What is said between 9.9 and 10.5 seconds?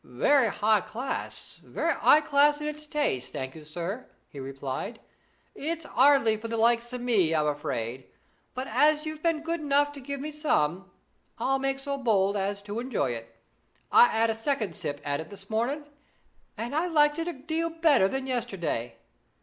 to give me